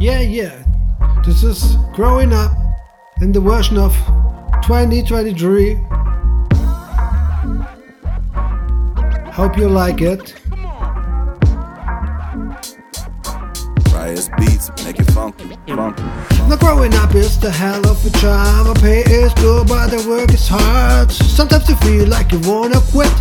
Yeah, 0.00 0.20
yeah. 0.20 0.64
This 1.26 1.42
is 1.42 1.76
growing 1.92 2.32
up 2.32 2.52
in 3.20 3.32
the 3.32 3.40
version 3.40 3.76
of 3.76 3.94
2023. 4.62 5.74
Hope 9.30 9.58
you 9.58 9.68
like 9.68 10.00
it. 10.00 10.34
Riot's 13.92 14.30
beats, 14.38 14.70
make 14.86 14.98
it 14.98 15.10
funky, 15.12 15.54
funky. 15.66 16.02
Now 16.48 16.56
growing 16.56 16.94
up 16.94 17.14
is 17.14 17.38
the 17.38 17.50
hell 17.50 17.86
of 17.86 18.02
a 18.06 18.10
job. 18.20 18.68
The 18.68 18.80
pay 18.80 19.00
is 19.02 19.34
good, 19.34 19.68
but 19.68 19.88
the 19.88 20.08
work 20.08 20.32
is 20.32 20.48
hard. 20.48 21.12
Sometimes 21.12 21.68
you 21.68 21.76
feel 21.76 22.08
like 22.08 22.32
you 22.32 22.40
wanna 22.40 22.80
quit. 22.90 23.12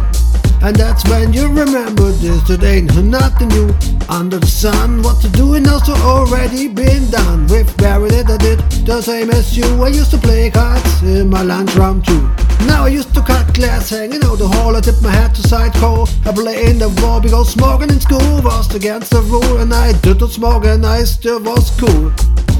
And 0.61 0.75
that's 0.75 1.07
when 1.09 1.31
you 1.31 1.47
remember 1.47 2.11
this, 2.11 2.41
that 2.49 2.63
ain't 2.63 2.93
nothing 3.03 3.47
new 3.47 3.73
under 4.09 4.39
the 4.39 4.47
sun. 4.47 5.01
What 5.01 5.21
to 5.21 5.29
do 5.29 5.53
and 5.53 5.65
also 5.67 5.93
already 5.93 6.67
been 6.67 7.09
done. 7.09 7.47
With 7.47 7.75
that 7.77 8.01
I 8.01 8.37
did 8.37 8.59
the 8.85 9.01
same 9.01 9.29
as 9.29 9.57
you. 9.57 9.65
I 9.81 9.87
used 9.87 10.11
to 10.11 10.17
play 10.17 10.49
cards 10.51 11.01
in 11.03 11.29
my 11.29 11.43
lunchroom 11.43 12.01
too. 12.01 12.21
Now 12.67 12.85
I 12.85 12.89
used 12.89 13.13
to 13.15 13.21
cut 13.21 13.53
glass 13.53 13.89
hanging 13.89 14.23
out 14.23 14.37
the 14.37 14.47
hall. 14.47 14.75
I 14.75 14.81
tipped 14.81 15.01
my 15.01 15.11
hat 15.11 15.33
to 15.35 15.41
side 15.47 15.73
call. 15.73 16.09
I 16.25 16.33
play 16.33 16.69
in 16.69 16.77
the 16.77 16.89
war 17.01 17.21
because 17.21 17.53
smoking 17.53 17.89
in 17.89 17.99
school 18.01 18.41
was 18.41 18.73
against 18.75 19.11
the 19.11 19.21
rule. 19.21 19.57
And 19.57 19.73
I 19.73 19.93
did 20.01 20.19
not 20.19 20.31
smoke 20.31 20.65
and 20.65 20.85
I 20.85 21.03
still 21.05 21.41
was 21.41 21.71
cool. 21.79 22.11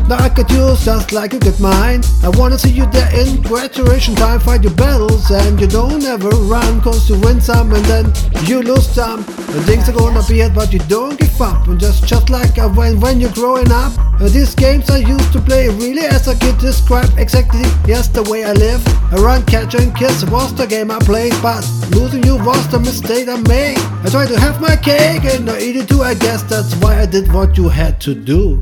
Now 0.10 0.18
I 0.18 0.30
got 0.30 0.50
yours 0.50 0.84
just 0.86 1.12
like 1.12 1.34
you 1.34 1.40
get 1.40 1.60
mine. 1.60 2.02
I 2.24 2.30
wanna 2.30 2.58
see 2.58 2.72
you 2.72 2.88
there 2.88 3.14
in 3.14 3.44
graduation 3.44 4.16
time. 4.16 4.40
Fight 4.40 4.64
your 4.64 4.74
battles 4.74 5.30
and 5.30 5.62
you 5.62 5.68
don't 5.68 6.04
ever 6.04 6.30
run. 6.50 6.82
Cause 6.82 7.08
you 7.08 7.20
win 7.20 7.40
some 7.40 7.72
and 7.72 7.86
then 7.86 8.12
you 8.48 8.64
lose 8.64 8.90
some. 8.90 9.20
And 9.20 9.64
things 9.70 9.88
are 9.88 9.94
gonna 9.94 10.24
be 10.28 10.40
hard 10.40 10.56
but 10.56 10.74
you 10.74 10.80
don't 10.90 11.20
give 11.20 11.40
up. 11.40 11.68
And 11.68 11.80
just 11.80 12.08
just 12.08 12.32
like 12.32 12.58
when, 12.76 13.00
when 13.00 13.22
you're 13.22 13.34
growing 13.34 13.72
up. 13.72 13.94
Uh, 14.20 14.28
these 14.30 14.56
games 14.56 14.90
I 14.90 14.98
used 14.98 15.32
to 15.34 15.40
play 15.40 15.70
really 15.70 16.06
as 16.08 16.28
a 16.28 16.36
kid 16.36 16.58
describe 16.58 17.12
exactly 17.20 17.62
yes 17.86 18.08
the 18.08 18.24
way 18.24 18.46
I 18.46 18.54
live. 18.54 18.82
I 19.14 19.18
run, 19.18 19.46
catch 19.46 19.76
and 19.76 19.96
kiss 19.96 20.26
was 20.26 20.56
the 20.56 20.66
game 20.66 20.90
I 20.90 20.98
played. 20.98 21.34
But 21.44 21.62
losing 21.92 22.24
you 22.24 22.38
was 22.38 22.68
the 22.72 22.80
mistake 22.80 23.28
I 23.30 23.38
made. 23.42 23.78
I 24.04 24.10
tried 24.10 24.30
to 24.30 24.40
have 24.40 24.60
my 24.60 24.76
cake 24.76 25.26
and 25.26 25.48
I 25.48 25.60
eat 25.60 25.76
it 25.76 25.88
too. 25.88 26.02
I 26.02 26.16
guess 26.16 26.42
that's 26.42 26.74
why 26.78 27.00
I 27.00 27.06
did 27.06 27.32
what 27.32 27.58
you 27.58 27.70
had 27.70 28.02
to 28.02 28.16
do. 28.16 28.60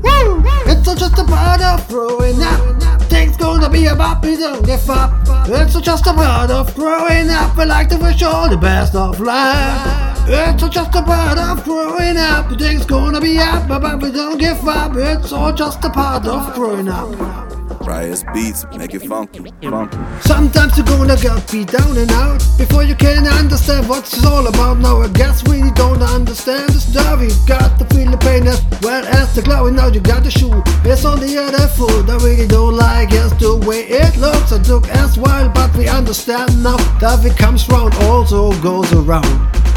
Part 1.28 1.60
of 1.60 1.86
growing 1.88 2.42
up. 2.42 3.02
Things 3.02 3.36
gonna 3.36 3.70
be 3.70 3.86
about 3.86 4.22
me, 4.22 4.36
don't 4.36 4.64
give 4.64 4.88
up. 4.90 5.12
It's 5.48 5.80
just 5.80 6.06
a 6.06 6.12
part 6.12 6.50
of 6.50 6.74
growing 6.74 7.30
up. 7.30 7.56
I 7.56 7.64
like 7.64 7.88
to 7.90 7.96
wish 7.96 8.22
all 8.22 8.48
the 8.48 8.56
best 8.56 8.94
of 8.94 9.20
life. 9.20 10.18
It's 10.28 10.68
just 10.68 10.94
a 10.94 11.02
part 11.02 11.38
of 11.38 11.64
growing 11.64 12.16
up. 12.16 12.50
Things 12.58 12.84
gonna 12.84 13.20
be 13.20 13.38
up, 13.38 13.68
but 13.68 14.02
we 14.02 14.10
don't 14.10 14.38
give 14.38 14.66
up. 14.68 14.92
It's 14.96 15.32
all 15.32 15.52
just 15.52 15.84
a 15.84 15.90
part 15.90 16.26
of 16.26 16.54
growing 16.54 16.88
up. 16.88 17.57
Riot's 17.88 18.22
beats, 18.34 18.66
make 18.76 18.92
it 18.92 19.00
funky, 19.08 19.40
funky. 19.62 19.96
Sometimes 20.20 20.76
you're 20.76 20.84
gonna 20.84 21.16
get 21.16 21.50
beat 21.50 21.68
down 21.68 21.96
and 21.96 22.10
out 22.12 22.44
before 22.58 22.84
you 22.84 22.94
can 22.94 23.26
understand 23.26 23.88
what 23.88 24.00
it's 24.00 24.22
all 24.26 24.46
about. 24.46 24.76
Now 24.78 25.00
I 25.00 25.08
guess 25.08 25.42
we 25.48 25.70
don't 25.70 26.02
understand 26.02 26.68
the 26.68 26.80
story. 26.80 27.30
Got 27.46 27.78
to 27.78 27.86
feel 27.86 28.10
the 28.10 28.18
pain 28.18 28.46
as 28.46 28.60
well 28.82 29.06
as 29.06 29.34
the 29.34 29.40
glory. 29.40 29.72
Now 29.72 29.86
you 29.86 30.00
got 30.00 30.22
the 30.22 30.30
shoe. 30.30 30.62
It's 30.84 31.06
on 31.06 31.20
the 31.20 31.38
other 31.38 31.66
foot. 31.66 32.10
I 32.10 32.16
really 32.16 32.46
don't 32.46 32.76
like 32.76 33.08
it's 33.12 33.32
the 33.40 33.56
way 33.56 33.88
it 33.88 34.14
looks. 34.18 34.52
It 34.52 34.64
took 34.64 34.86
as 34.90 35.18
well, 35.18 35.48
but 35.48 35.74
we 35.74 35.88
understand 35.88 36.62
now 36.62 36.76
that 37.00 37.24
it 37.24 37.38
comes 37.38 37.66
round, 37.70 37.94
also 38.02 38.52
goes 38.60 38.92
around. 38.92 39.24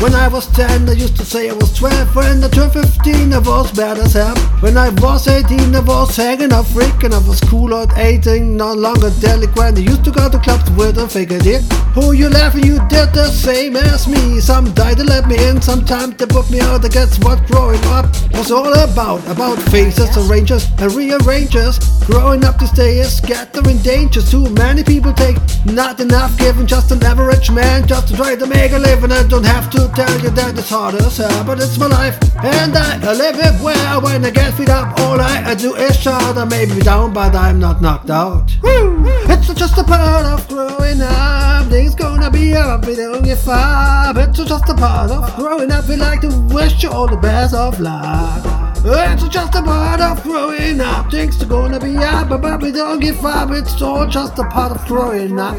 When 0.02 0.16
I 0.16 0.27
was 0.30 0.47
10, 0.47 0.89
I 0.89 0.94
used 0.94 1.16
to 1.17 1.23
say 1.23 1.47
I 1.47 1.53
was 1.53 1.77
12. 1.77 2.16
When 2.16 2.44
I 2.44 2.47
turned 2.49 2.73
15, 2.73 3.33
I 3.33 3.38
was 3.38 3.71
bad 3.71 3.99
as 3.99 4.13
hell. 4.13 4.35
When 4.61 4.75
I 4.75 4.89
was 4.97 5.27
18, 5.27 5.75
I 5.75 5.80
was 5.80 6.16
hanging 6.16 6.52
out 6.52 6.66
freaking. 6.66 7.13
I 7.13 7.19
was 7.27 7.39
cool 7.41 7.75
at 7.75 7.95
18, 7.95 8.57
no 8.57 8.73
longer 8.73 9.11
delinquent. 9.22 9.77
I 9.77 9.81
used 9.81 10.03
to 10.05 10.11
go 10.11 10.27
to 10.27 10.39
clubs 10.39 10.72
with 10.72 10.97
a 10.97 11.07
fake 11.07 11.31
idea. 11.31 11.59
Who 11.94 12.13
you 12.13 12.29
laughing? 12.29 12.63
You 12.63 12.79
did 12.89 13.13
the 13.13 13.29
same 13.29 13.75
as 13.75 14.07
me. 14.07 14.39
Some 14.39 14.73
died 14.73 14.97
to 14.97 15.03
let 15.03 15.28
me 15.28 15.38
in, 15.47 15.62
sometimes 15.62 16.16
they 16.16 16.25
put 16.25 16.50
me 16.50 16.62
out. 16.62 16.83
I 16.83 16.88
guess 16.88 17.19
what 17.19 17.45
growing 17.45 17.83
up 17.85 18.06
was 18.33 18.50
all 18.50 18.73
about. 18.73 19.22
About 19.28 19.62
faces, 19.69 20.09
arrangers, 20.18 20.66
and 20.79 20.91
rearrangers. 20.95 21.78
Growing 22.07 22.44
up 22.44 22.57
these 22.57 22.72
days, 22.72 23.18
scattering 23.18 23.78
dangers. 23.83 24.31
Too 24.31 24.50
many 24.50 24.83
people 24.83 25.13
take 25.13 25.38
not 25.66 26.00
enough, 26.00 26.35
giving 26.39 26.66
just 26.66 26.89
an 26.89 27.03
average 27.03 27.51
man 27.51 27.88
just 27.88 28.07
to 28.07 28.16
try 28.16 28.35
to 28.35 28.47
make 28.47 28.72
a 28.72 28.79
living. 28.79 29.12
I 29.12 29.22
don't 29.28 29.45
have 29.45 29.69
to 29.72 29.91
tell 29.96 30.19
you 30.22 30.29
that 30.31 30.57
it's 30.57 30.69
hard 30.69 30.96
as 30.96 31.18
hell, 31.18 31.44
but 31.44 31.59
it's 31.59 31.78
my 31.78 31.88
life, 31.88 32.18
and 32.44 32.75
I 32.75 33.13
live 33.13 33.35
it 33.38 33.62
well. 33.62 34.02
When 34.02 34.25
I 34.25 34.29
get 34.29 34.53
feed 34.53 34.69
up, 34.69 35.00
all 35.00 35.19
I 35.19 35.53
do 35.56 35.75
is 35.75 35.96
shout. 35.97 36.38
I 36.38 36.46
may 36.46 36.66
be 36.66 36.79
down, 36.79 37.13
but 37.13 37.35
I'm 37.35 37.59
not 37.59 37.81
knocked 37.81 38.09
out. 38.09 38.51
Woo! 38.63 39.03
It's 39.30 39.53
just 39.53 39.78
a 39.78 39.84
part 39.84 40.25
of 40.25 40.47
growing 40.47 41.01
up. 41.01 41.68
Things 41.68 41.96
gonna 41.96 42.30
be 42.30 42.53
up, 42.53 42.85
we 42.85 42.96
don't 42.96 43.24
give 43.24 43.47
up. 43.47 44.18
It's 44.18 44.44
just 44.44 44.69
a 44.69 44.74
part 44.74 45.12
of 45.12 45.35
growing 45.35 45.72
up. 45.72 45.88
We 45.88 45.96
like 45.96 46.22
to 46.22 46.30
wish 46.53 46.84
you 46.84 46.90
all 46.90 47.07
the 47.07 47.18
best 47.18 47.53
of 47.53 47.80
luck. 47.80 48.44
It's 48.84 49.28
just 49.28 49.56
a 49.56 49.62
part 49.62 50.01
of 50.01 50.24
growing 50.24 50.81
up. 50.81 51.12
Things 51.12 51.41
are 51.41 51.46
gonna 51.46 51.80
be 51.80 51.96
up, 51.97 52.30
but 52.30 52.62
we 52.62 52.72
don't 52.72 53.00
give 53.00 53.24
up. 53.24 53.51
It's 53.51 53.81
all 53.81 54.07
just 54.07 54.40
a 54.40 54.44
part 54.46 54.72
of 54.72 54.85
growing 54.88 55.40
up. 55.40 55.57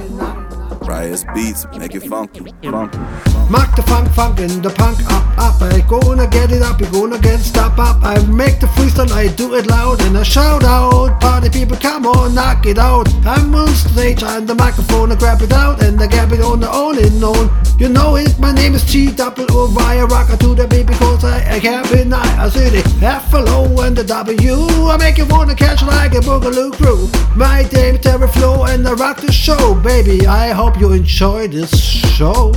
Beats, 0.92 1.64
make 1.78 1.94
it 1.94 2.02
funky, 2.02 2.40
funky. 2.40 2.98
Mark 3.48 3.74
the 3.74 3.82
funk, 3.86 4.12
funk 4.12 4.38
and 4.40 4.62
the 4.62 4.68
punk 4.68 4.98
up, 5.10 5.24
up. 5.38 5.62
I 5.62 5.80
gonna 5.88 6.26
get 6.28 6.52
it 6.52 6.60
up, 6.60 6.80
you 6.80 6.86
gonna 6.92 7.18
get 7.18 7.40
stop 7.40 7.78
up. 7.78 8.04
I 8.04 8.22
make 8.26 8.60
the 8.60 8.66
freestyle, 8.66 9.10
I 9.10 9.28
do 9.28 9.54
it 9.54 9.66
loud 9.68 10.02
and 10.02 10.18
I 10.18 10.22
shout 10.22 10.64
out. 10.64 11.18
Party 11.18 11.48
people, 11.48 11.78
come 11.78 12.04
on, 12.06 12.34
knock 12.34 12.66
it 12.66 12.78
out. 12.78 13.08
I'm 13.24 13.54
on 13.54 13.68
stage, 13.68 14.22
I'm 14.22 14.44
the 14.44 14.54
microphone, 14.54 15.10
I 15.10 15.16
grab 15.16 15.40
it 15.40 15.52
out 15.52 15.82
and 15.82 15.98
I 15.98 16.06
grab 16.08 16.30
it 16.32 16.42
on 16.42 16.60
the 16.60 16.68
all 16.68 16.96
in 16.98 17.18
known. 17.18 17.50
You 17.78 17.88
know 17.88 18.16
it, 18.16 18.38
my 18.38 18.52
name 18.52 18.74
is 18.74 18.84
G 18.84 19.10
double 19.10 19.46
O 19.50 19.68
via 19.68 20.04
rocker 20.04 20.36
to 20.36 20.54
the 20.54 20.68
beat 20.68 20.86
because 20.86 21.00
I, 21.00 21.01
I 21.48 21.60
can't 21.60 21.90
be 21.92 22.04
nice. 22.04 22.38
I 22.38 22.48
see 22.48 22.68
the 22.70 23.06
F 23.06 23.34
L 23.34 23.48
O 23.48 23.80
and 23.82 23.96
the 23.96 24.04
W. 24.04 24.54
I 24.88 24.96
make 24.98 25.18
you 25.18 25.26
wanna 25.26 25.54
catch 25.54 25.82
like 25.82 26.12
a 26.14 26.20
boogaloo 26.20 26.72
crew. 26.72 27.08
My 27.36 27.62
name 27.72 27.96
is 27.96 28.00
Terry 28.00 28.28
Flow 28.28 28.64
and 28.64 28.86
I 28.86 28.92
rock 28.92 29.20
the 29.20 29.32
show, 29.32 29.74
baby. 29.74 30.26
I 30.26 30.50
hope 30.50 30.78
you 30.78 30.92
enjoy 30.92 31.48
this 31.48 31.72
show. 31.78 32.52